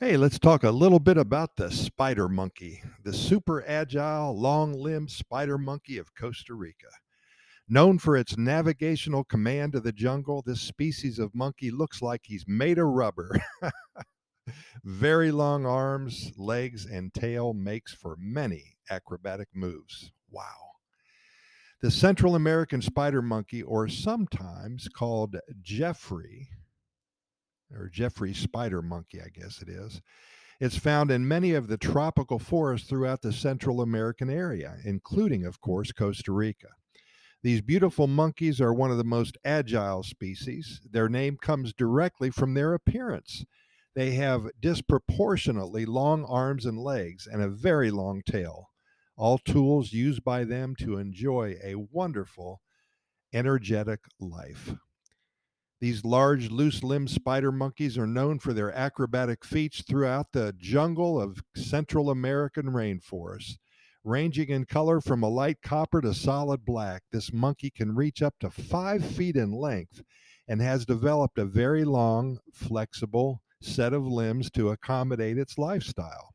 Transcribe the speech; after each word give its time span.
Hey, 0.00 0.16
let's 0.16 0.38
talk 0.38 0.62
a 0.62 0.70
little 0.70 1.00
bit 1.00 1.16
about 1.18 1.56
the 1.56 1.72
spider 1.72 2.28
monkey, 2.28 2.84
the 3.02 3.12
super 3.12 3.64
agile, 3.66 4.38
long 4.38 4.72
limbed 4.72 5.10
spider 5.10 5.58
monkey 5.58 5.98
of 5.98 6.14
Costa 6.14 6.54
Rica. 6.54 6.86
Known 7.68 7.98
for 7.98 8.16
its 8.16 8.38
navigational 8.38 9.24
command 9.24 9.74
of 9.74 9.82
the 9.82 9.90
jungle, 9.90 10.40
this 10.46 10.60
species 10.60 11.18
of 11.18 11.34
monkey 11.34 11.72
looks 11.72 12.00
like 12.00 12.20
he's 12.22 12.44
made 12.46 12.78
of 12.78 12.86
rubber. 12.86 13.40
Very 14.84 15.32
long 15.32 15.66
arms, 15.66 16.30
legs, 16.36 16.86
and 16.86 17.12
tail 17.12 17.52
makes 17.52 17.92
for 17.92 18.14
many 18.20 18.76
acrobatic 18.88 19.48
moves. 19.52 20.12
Wow. 20.30 20.74
The 21.82 21.90
Central 21.90 22.36
American 22.36 22.82
spider 22.82 23.20
monkey, 23.20 23.64
or 23.64 23.88
sometimes 23.88 24.88
called 24.88 25.34
Geoffrey, 25.60 26.48
or 27.74 27.88
Geoffrey 27.88 28.34
spider 28.34 28.82
monkey, 28.82 29.20
I 29.20 29.28
guess 29.28 29.62
it 29.62 29.68
is. 29.68 30.00
It's 30.60 30.78
found 30.78 31.10
in 31.10 31.28
many 31.28 31.54
of 31.54 31.68
the 31.68 31.78
tropical 31.78 32.38
forests 32.38 32.88
throughout 32.88 33.22
the 33.22 33.32
Central 33.32 33.80
American 33.80 34.28
area, 34.28 34.78
including, 34.84 35.44
of 35.44 35.60
course, 35.60 35.92
Costa 35.92 36.32
Rica. 36.32 36.68
These 37.42 37.60
beautiful 37.60 38.08
monkeys 38.08 38.60
are 38.60 38.74
one 38.74 38.90
of 38.90 38.96
the 38.96 39.04
most 39.04 39.38
agile 39.44 40.02
species. 40.02 40.80
Their 40.90 41.08
name 41.08 41.36
comes 41.36 41.72
directly 41.72 42.30
from 42.30 42.54
their 42.54 42.74
appearance. 42.74 43.44
They 43.94 44.12
have 44.12 44.50
disproportionately 44.60 45.86
long 45.86 46.24
arms 46.24 46.66
and 46.66 46.78
legs 46.78 47.28
and 47.30 47.40
a 47.40 47.48
very 47.48 47.92
long 47.92 48.22
tail, 48.26 48.70
all 49.16 49.38
tools 49.38 49.92
used 49.92 50.24
by 50.24 50.42
them 50.42 50.74
to 50.80 50.98
enjoy 50.98 51.56
a 51.62 51.76
wonderful, 51.76 52.60
energetic 53.32 54.00
life. 54.18 54.74
These 55.80 56.04
large, 56.04 56.50
loose 56.50 56.82
limbed 56.82 57.10
spider 57.10 57.52
monkeys 57.52 57.96
are 57.96 58.06
known 58.06 58.40
for 58.40 58.52
their 58.52 58.74
acrobatic 58.74 59.44
feats 59.44 59.82
throughout 59.82 60.32
the 60.32 60.52
jungle 60.58 61.20
of 61.20 61.42
Central 61.54 62.10
American 62.10 62.66
rainforests. 62.66 63.58
Ranging 64.02 64.48
in 64.48 64.64
color 64.64 65.00
from 65.00 65.22
a 65.22 65.28
light 65.28 65.58
copper 65.62 66.00
to 66.00 66.14
solid 66.14 66.64
black, 66.64 67.02
this 67.12 67.32
monkey 67.32 67.70
can 67.70 67.94
reach 67.94 68.22
up 68.22 68.34
to 68.40 68.50
five 68.50 69.04
feet 69.04 69.36
in 69.36 69.52
length 69.52 70.02
and 70.48 70.60
has 70.60 70.84
developed 70.84 71.38
a 71.38 71.44
very 71.44 71.84
long, 71.84 72.40
flexible 72.52 73.42
set 73.60 73.92
of 73.92 74.04
limbs 74.04 74.50
to 74.52 74.70
accommodate 74.70 75.38
its 75.38 75.58
lifestyle. 75.58 76.34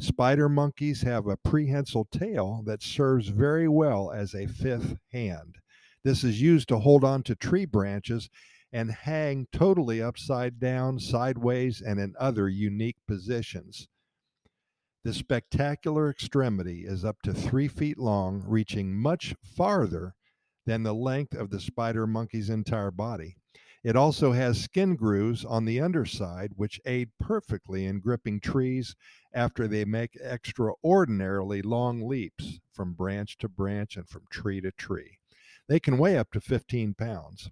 Spider 0.00 0.48
monkeys 0.48 1.00
have 1.02 1.28
a 1.28 1.36
prehensile 1.36 2.08
tail 2.10 2.62
that 2.66 2.82
serves 2.82 3.28
very 3.28 3.68
well 3.68 4.10
as 4.10 4.34
a 4.34 4.48
fifth 4.48 4.96
hand. 5.12 5.56
This 6.04 6.24
is 6.24 6.42
used 6.42 6.68
to 6.68 6.78
hold 6.78 7.04
on 7.04 7.22
to 7.22 7.36
tree 7.36 7.66
branches 7.66 8.28
and 8.72 8.90
hang 8.90 9.46
totally 9.52 10.00
upside 10.00 10.58
down, 10.58 10.98
sideways, 10.98 11.80
and 11.80 12.00
in 12.00 12.14
other 12.18 12.48
unique 12.48 12.96
positions. 13.06 13.86
The 15.04 15.12
spectacular 15.12 16.08
extremity 16.08 16.84
is 16.86 17.04
up 17.04 17.22
to 17.22 17.34
three 17.34 17.68
feet 17.68 17.98
long, 17.98 18.42
reaching 18.46 18.94
much 18.94 19.34
farther 19.42 20.14
than 20.64 20.84
the 20.84 20.94
length 20.94 21.34
of 21.34 21.50
the 21.50 21.60
spider 21.60 22.06
monkey's 22.06 22.48
entire 22.48 22.92
body. 22.92 23.36
It 23.82 23.96
also 23.96 24.30
has 24.30 24.62
skin 24.62 24.94
grooves 24.94 25.44
on 25.44 25.64
the 25.64 25.80
underside, 25.80 26.52
which 26.54 26.80
aid 26.86 27.10
perfectly 27.18 27.84
in 27.84 27.98
gripping 27.98 28.38
trees 28.38 28.94
after 29.34 29.66
they 29.66 29.84
make 29.84 30.16
extraordinarily 30.22 31.62
long 31.62 32.06
leaps 32.06 32.60
from 32.72 32.94
branch 32.94 33.38
to 33.38 33.48
branch 33.48 33.96
and 33.96 34.08
from 34.08 34.22
tree 34.30 34.60
to 34.60 34.70
tree. 34.70 35.18
They 35.68 35.80
can 35.80 35.98
weigh 35.98 36.16
up 36.16 36.30
to 36.30 36.40
15 36.40 36.94
pounds. 36.94 37.50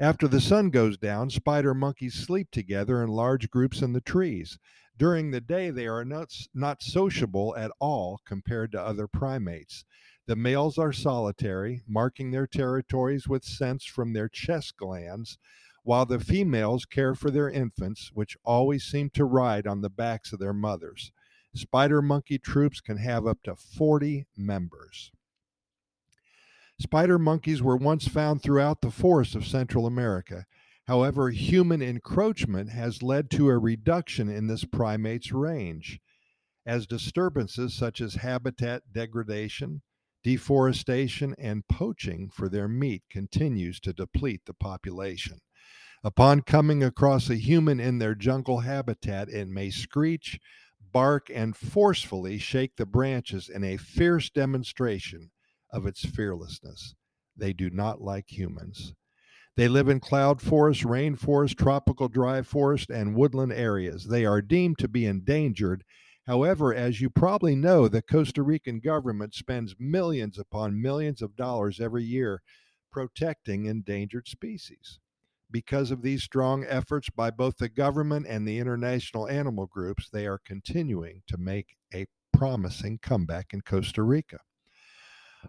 After 0.00 0.26
the 0.26 0.40
sun 0.40 0.70
goes 0.70 0.98
down, 0.98 1.30
spider 1.30 1.72
monkeys 1.72 2.14
sleep 2.14 2.50
together 2.50 3.00
in 3.00 3.10
large 3.10 3.48
groups 3.48 3.80
in 3.80 3.92
the 3.92 4.00
trees. 4.00 4.58
During 4.98 5.30
the 5.30 5.40
day, 5.40 5.70
they 5.70 5.86
are 5.86 6.04
not, 6.04 6.32
not 6.52 6.82
sociable 6.82 7.54
at 7.56 7.70
all 7.78 8.20
compared 8.24 8.72
to 8.72 8.82
other 8.82 9.06
primates. 9.06 9.84
The 10.26 10.34
males 10.34 10.78
are 10.78 10.92
solitary, 10.92 11.82
marking 11.86 12.30
their 12.32 12.46
territories 12.48 13.28
with 13.28 13.44
scents 13.44 13.84
from 13.84 14.12
their 14.12 14.28
chest 14.28 14.76
glands, 14.76 15.38
while 15.84 16.06
the 16.06 16.18
females 16.18 16.86
care 16.86 17.14
for 17.14 17.30
their 17.30 17.50
infants, 17.50 18.10
which 18.14 18.36
always 18.44 18.84
seem 18.84 19.10
to 19.10 19.24
ride 19.24 19.66
on 19.66 19.80
the 19.80 19.90
backs 19.90 20.32
of 20.32 20.40
their 20.40 20.54
mothers. 20.54 21.12
Spider 21.54 22.02
monkey 22.02 22.38
troops 22.38 22.80
can 22.80 22.96
have 22.96 23.28
up 23.28 23.42
to 23.44 23.54
40 23.54 24.26
members. 24.36 25.12
Spider 26.80 27.18
monkeys 27.18 27.62
were 27.62 27.76
once 27.76 28.08
found 28.08 28.42
throughout 28.42 28.80
the 28.80 28.90
forests 28.90 29.34
of 29.36 29.46
Central 29.46 29.86
America. 29.86 30.44
However, 30.86 31.30
human 31.30 31.80
encroachment 31.80 32.70
has 32.70 33.02
led 33.02 33.30
to 33.30 33.48
a 33.48 33.58
reduction 33.58 34.28
in 34.28 34.48
this 34.48 34.64
primate's 34.64 35.32
range, 35.32 36.00
as 36.66 36.86
disturbances 36.86 37.74
such 37.74 38.00
as 38.00 38.16
habitat 38.16 38.92
degradation, 38.92 39.82
deforestation, 40.24 41.34
and 41.38 41.66
poaching 41.68 42.28
for 42.28 42.48
their 42.48 42.68
meat 42.68 43.04
continues 43.08 43.78
to 43.80 43.92
deplete 43.92 44.42
the 44.44 44.54
population. 44.54 45.38
Upon 46.02 46.42
coming 46.42 46.82
across 46.82 47.30
a 47.30 47.36
human 47.36 47.80
in 47.80 47.98
their 47.98 48.14
jungle 48.14 48.60
habitat, 48.60 49.28
it 49.28 49.48
may 49.48 49.70
screech, 49.70 50.38
bark, 50.92 51.30
and 51.32 51.56
forcefully 51.56 52.36
shake 52.36 52.76
the 52.76 52.84
branches 52.84 53.48
in 53.48 53.62
a 53.64 53.78
fierce 53.78 54.28
demonstration 54.28 55.30
of 55.74 55.86
its 55.86 56.06
fearlessness. 56.06 56.94
They 57.36 57.52
do 57.52 57.68
not 57.68 58.00
like 58.00 58.30
humans. 58.30 58.94
They 59.56 59.68
live 59.68 59.88
in 59.88 60.00
cloud 60.00 60.40
forest, 60.40 60.82
rainforest, 60.82 61.56
tropical 61.56 62.08
dry 62.08 62.42
forest, 62.42 62.90
and 62.90 63.14
woodland 63.14 63.52
areas. 63.52 64.04
They 64.04 64.24
are 64.24 64.40
deemed 64.40 64.78
to 64.78 64.88
be 64.88 65.04
endangered. 65.04 65.84
However, 66.26 66.72
as 66.72 67.00
you 67.00 67.10
probably 67.10 67.54
know, 67.54 67.86
the 67.88 68.02
Costa 68.02 68.42
Rican 68.42 68.80
government 68.80 69.34
spends 69.34 69.74
millions 69.78 70.38
upon 70.38 70.80
millions 70.80 71.20
of 71.20 71.36
dollars 71.36 71.80
every 71.80 72.04
year 72.04 72.40
protecting 72.90 73.66
endangered 73.66 74.28
species. 74.28 75.00
Because 75.50 75.90
of 75.90 76.02
these 76.02 76.22
strong 76.22 76.64
efforts 76.64 77.10
by 77.10 77.30
both 77.30 77.58
the 77.58 77.68
government 77.68 78.26
and 78.28 78.46
the 78.46 78.58
international 78.58 79.28
animal 79.28 79.66
groups, 79.66 80.08
they 80.08 80.26
are 80.26 80.40
continuing 80.44 81.22
to 81.26 81.36
make 81.36 81.76
a 81.92 82.06
promising 82.32 82.98
comeback 82.98 83.52
in 83.52 83.60
Costa 83.60 84.02
Rica. 84.02 84.38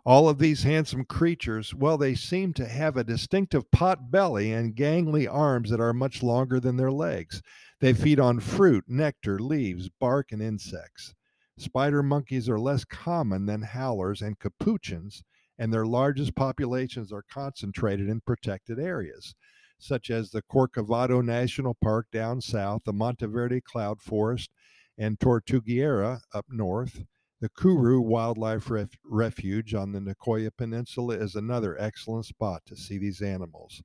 All 0.04 0.28
of 0.28 0.40
these 0.40 0.64
handsome 0.64 1.06
creatures, 1.06 1.74
well, 1.74 1.98
they 1.98 2.16
seem 2.16 2.54
to 2.54 2.68
have 2.68 2.98
a 2.98 3.04
distinctive 3.04 3.70
pot 3.72 4.12
belly 4.12 4.52
and 4.52 4.76
gangly 4.76 5.32
arms 5.32 5.70
that 5.70 5.80
are 5.80 5.94
much 5.94 6.22
longer 6.22 6.60
than 6.60 6.76
their 6.76 6.92
legs. 6.92 7.42
They 7.80 7.94
feed 7.94 8.20
on 8.20 8.40
fruit, 8.40 8.86
nectar, 8.88 9.40
leaves, 9.40 9.90
bark, 10.00 10.32
and 10.32 10.42
insects. 10.42 11.14
Spider 11.58 12.04
monkeys 12.04 12.50
are 12.50 12.60
less 12.60 12.84
common 12.84 13.46
than 13.46 13.62
howlers 13.62 14.22
and 14.22 14.40
capuchins, 14.40 15.24
and 15.58 15.72
their 15.74 15.86
largest 15.86 16.36
populations 16.36 17.12
are 17.14 17.24
concentrated 17.32 18.10
in 18.10 18.22
protected 18.22 18.80
areas, 18.80 19.36
such 19.80 20.10
as 20.10 20.32
the 20.32 20.42
Corcovado 20.42 21.24
National 21.24 21.74
Park 21.74 22.08
down 22.12 22.42
south, 22.42 22.82
the 22.86 22.94
Monteverde 22.94 23.62
Cloud 23.62 24.02
Forest, 24.02 24.50
and 24.98 25.20
Tortuguero 25.20 26.20
up 26.34 26.46
north, 26.50 27.04
Mm. 27.50 27.56
the 27.56 27.62
Curú 27.62 28.02
Wildlife 28.02 28.70
Ref- 28.72 28.98
Refuge 29.04 29.76
on 29.76 29.92
the 29.92 30.00
Nicoya 30.00 30.52
Peninsula 30.58 31.16
is 31.16 31.36
another 31.36 31.80
excellent 31.80 32.26
spot 32.26 32.64
to 32.66 32.76
see 32.76 32.98
these 32.98 33.22
animals. 33.22 33.84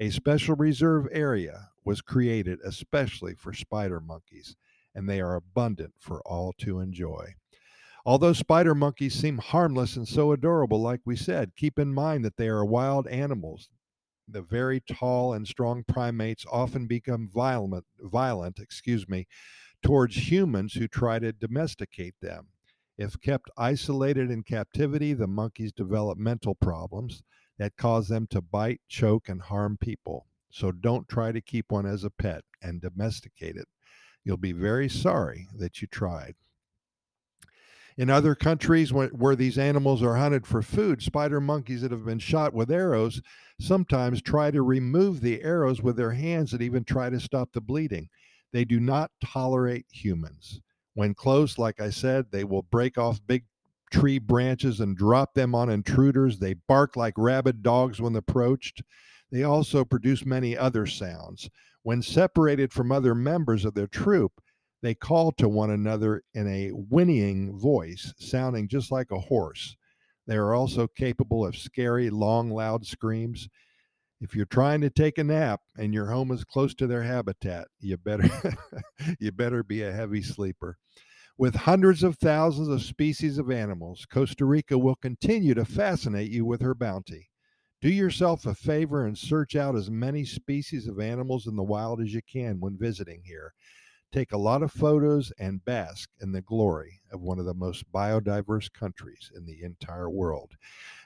A 0.00 0.10
special 0.10 0.56
reserve 0.56 1.08
area 1.12 1.70
was 1.84 2.02
created 2.02 2.60
especially 2.64 3.34
for 3.34 3.52
spider 3.52 4.00
monkeys, 4.00 4.56
and 4.94 5.08
they 5.08 5.20
are 5.20 5.36
abundant 5.36 5.94
for 5.98 6.20
all 6.26 6.52
to 6.58 6.80
enjoy. 6.80 7.34
Although 8.04 8.34
spider 8.34 8.74
monkeys 8.74 9.14
seem 9.14 9.38
harmless 9.38 9.96
and 9.96 10.08
so 10.08 10.32
adorable, 10.32 10.80
like 10.82 11.00
we 11.04 11.16
said, 11.16 11.56
keep 11.56 11.78
in 11.78 11.94
mind 11.94 12.24
that 12.24 12.36
they 12.36 12.48
are 12.48 12.64
wild 12.64 13.06
animals. 13.08 13.70
The 14.28 14.42
very 14.42 14.80
tall 14.80 15.32
and 15.32 15.48
strong 15.48 15.84
primates 15.84 16.44
often 16.50 16.86
become 16.86 17.30
violent, 17.32 17.86
violent, 18.00 18.58
excuse 18.60 19.08
me, 19.08 19.26
towards 19.82 20.30
humans 20.30 20.74
who 20.74 20.88
try 20.88 21.18
to 21.18 21.32
domesticate 21.32 22.14
them. 22.20 22.48
If 22.98 23.20
kept 23.20 23.48
isolated 23.56 24.28
in 24.28 24.42
captivity, 24.42 25.14
the 25.14 25.28
monkeys 25.28 25.72
develop 25.72 26.18
mental 26.18 26.56
problems 26.56 27.22
that 27.56 27.76
cause 27.76 28.08
them 28.08 28.26
to 28.30 28.42
bite, 28.42 28.80
choke, 28.88 29.28
and 29.28 29.40
harm 29.40 29.78
people. 29.80 30.26
So 30.50 30.72
don't 30.72 31.08
try 31.08 31.30
to 31.30 31.40
keep 31.40 31.70
one 31.70 31.86
as 31.86 32.02
a 32.02 32.10
pet 32.10 32.42
and 32.60 32.80
domesticate 32.80 33.56
it. 33.56 33.68
You'll 34.24 34.36
be 34.36 34.52
very 34.52 34.88
sorry 34.88 35.46
that 35.56 35.80
you 35.80 35.86
tried. 35.88 36.34
In 37.96 38.10
other 38.10 38.34
countries 38.34 38.92
where, 38.92 39.08
where, 39.08 39.34
these 39.34 39.58
animals 39.58 40.02
are 40.02 40.16
hunted 40.16 40.46
for 40.46 40.62
food, 40.62 41.02
spider 41.02 41.40
monkeys 41.40 41.82
that 41.82 41.90
have 41.90 42.04
been 42.04 42.20
shot 42.20 42.54
with 42.54 42.70
arrows 42.70 43.20
sometimes 43.60 44.22
try 44.22 44.52
to 44.52 44.62
remove 44.62 45.20
the 45.20 45.42
arrows 45.42 45.82
with 45.82 45.96
their 45.96 46.12
hands 46.12 46.52
and 46.52 46.62
even 46.62 46.84
try 46.84 47.10
to 47.10 47.18
stop 47.18 47.50
the 47.52 47.60
bleeding. 47.60 48.08
They 48.52 48.64
do 48.64 48.78
not 48.78 49.10
tolerate 49.24 49.86
humans. 49.90 50.60
When 50.98 51.14
close, 51.14 51.58
like 51.58 51.80
I 51.80 51.90
said, 51.90 52.26
they 52.32 52.42
will 52.42 52.62
break 52.62 52.98
off 52.98 53.24
big 53.24 53.44
tree 53.92 54.18
branches 54.18 54.80
and 54.80 54.96
drop 54.96 55.32
them 55.32 55.54
on 55.54 55.70
intruders. 55.70 56.40
They 56.40 56.54
bark 56.54 56.96
like 56.96 57.14
rabid 57.16 57.62
dogs 57.62 58.00
when 58.00 58.16
approached. 58.16 58.82
They 59.30 59.44
also 59.44 59.84
produce 59.84 60.26
many 60.26 60.58
other 60.58 60.86
sounds. 60.86 61.50
When 61.84 62.02
separated 62.02 62.72
from 62.72 62.90
other 62.90 63.14
members 63.14 63.64
of 63.64 63.74
their 63.74 63.86
troop, 63.86 64.42
They 64.80 64.94
call 64.94 65.32
to 65.32 65.48
one 65.48 65.70
another 65.70 66.22
in 66.34 66.46
a 66.46 66.70
whinnying 66.70 67.58
voice, 67.58 68.14
sounding 68.18 68.68
just 68.68 68.92
like 68.92 69.10
a 69.10 69.18
horse. 69.18 69.76
They 70.26 70.36
are 70.36 70.54
also 70.54 70.86
capable 70.86 71.44
of 71.46 71.56
scary, 71.56 72.10
long, 72.10 72.50
loud 72.50 72.86
screams. 72.86 73.48
If 74.20 74.34
you're 74.34 74.46
trying 74.46 74.80
to 74.80 74.90
take 74.90 75.16
a 75.18 75.24
nap 75.24 75.60
and 75.76 75.94
your 75.94 76.06
home 76.06 76.32
is 76.32 76.42
close 76.42 76.74
to 76.74 76.86
their 76.88 77.04
habitat, 77.04 77.68
you 77.78 77.96
better 77.96 78.28
you 79.20 79.30
better 79.30 79.62
be 79.62 79.82
a 79.82 79.92
heavy 79.92 80.22
sleeper. 80.22 80.76
With 81.36 81.54
hundreds 81.54 82.02
of 82.02 82.18
thousands 82.18 82.66
of 82.66 82.82
species 82.82 83.38
of 83.38 83.48
animals, 83.48 84.06
Costa 84.10 84.44
Rica 84.44 84.76
will 84.76 84.96
continue 84.96 85.54
to 85.54 85.64
fascinate 85.64 86.32
you 86.32 86.44
with 86.44 86.60
her 86.62 86.74
bounty. 86.74 87.30
Do 87.80 87.88
yourself 87.88 88.44
a 88.44 88.56
favor 88.56 89.06
and 89.06 89.16
search 89.16 89.54
out 89.54 89.76
as 89.76 89.88
many 89.88 90.24
species 90.24 90.88
of 90.88 90.98
animals 90.98 91.46
in 91.46 91.54
the 91.54 91.62
wild 91.62 92.00
as 92.00 92.12
you 92.12 92.22
can 92.22 92.58
when 92.58 92.76
visiting 92.76 93.22
here. 93.24 93.54
Take 94.10 94.32
a 94.32 94.38
lot 94.38 94.62
of 94.62 94.72
photos 94.72 95.30
and 95.38 95.62
bask 95.66 96.08
in 96.22 96.32
the 96.32 96.40
glory 96.40 97.02
of 97.12 97.20
one 97.20 97.38
of 97.38 97.44
the 97.44 97.52
most 97.52 97.84
biodiverse 97.92 98.72
countries 98.72 99.30
in 99.36 99.44
the 99.44 99.62
entire 99.62 100.08
world. 100.08 100.56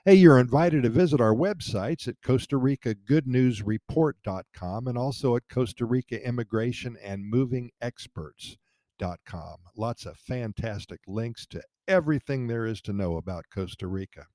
Hey, 0.05 0.15
you're 0.15 0.39
invited 0.39 0.85
to 0.85 0.89
visit 0.89 1.21
our 1.21 1.35
websites 1.35 2.07
at 2.07 2.23
Costa 2.23 2.57
Rica 2.59 2.95
Good 2.95 3.27
News 3.27 3.61
Report.com 3.61 4.87
and 4.87 4.97
also 4.97 5.35
at 5.35 5.49
Costa 5.49 5.85
Rica 5.85 6.25
Immigration 6.25 6.97
and 7.03 7.29
Moving 7.29 7.73
Experts.com. 7.81 9.57
Lots 9.77 10.07
of 10.07 10.17
fantastic 10.19 11.01
links 11.09 11.45
to 11.47 11.61
everything 11.89 12.47
there 12.47 12.67
is 12.67 12.81
to 12.83 12.93
know 12.93 13.17
about 13.17 13.47
Costa 13.53 13.89
Rica. 13.89 14.27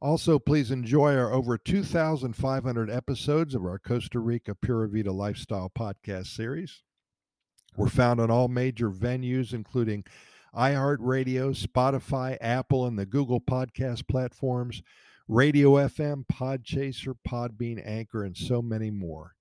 Also, 0.00 0.38
please 0.38 0.70
enjoy 0.70 1.16
our 1.16 1.32
over 1.32 1.58
2,500 1.58 2.90
episodes 2.90 3.54
of 3.56 3.64
our 3.64 3.78
Costa 3.80 4.20
Rica 4.20 4.54
Pura 4.54 4.88
Vida 4.88 5.12
Lifestyle 5.12 5.70
podcast 5.76 6.26
series. 6.28 6.82
We're 7.76 7.88
found 7.88 8.20
on 8.20 8.30
all 8.30 8.48
major 8.48 8.90
venues, 8.90 9.52
including 9.52 10.04
iHeartRadio, 10.54 11.56
Spotify, 11.56 12.36
Apple, 12.40 12.86
and 12.86 12.98
the 12.98 13.06
Google 13.06 13.40
podcast 13.40 14.06
platforms, 14.08 14.82
Radio 15.26 15.72
FM, 15.72 16.24
Podchaser, 16.30 17.14
Podbean, 17.26 17.82
Anchor, 17.84 18.24
and 18.24 18.36
so 18.36 18.60
many 18.60 18.90
more. 18.90 19.32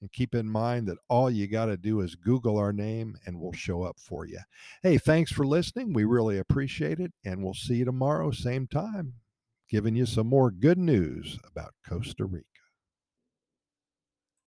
And 0.00 0.12
keep 0.12 0.34
in 0.34 0.48
mind 0.48 0.88
that 0.88 0.98
all 1.08 1.30
you 1.30 1.46
got 1.46 1.66
to 1.66 1.76
do 1.76 2.00
is 2.00 2.14
Google 2.14 2.58
our 2.58 2.72
name 2.72 3.16
and 3.26 3.40
we'll 3.40 3.52
show 3.52 3.82
up 3.82 3.98
for 3.98 4.26
you. 4.26 4.40
Hey, 4.82 4.98
thanks 4.98 5.32
for 5.32 5.46
listening. 5.46 5.92
We 5.92 6.04
really 6.04 6.38
appreciate 6.38 7.00
it. 7.00 7.12
And 7.24 7.42
we'll 7.42 7.54
see 7.54 7.76
you 7.76 7.84
tomorrow, 7.86 8.30
same 8.30 8.66
time 8.66 9.14
giving 9.68 9.96
you 9.96 10.06
some 10.06 10.28
more 10.28 10.50
good 10.50 10.78
news 10.78 11.38
about 11.44 11.74
Costa 11.88 12.24
Rica. 12.24 12.55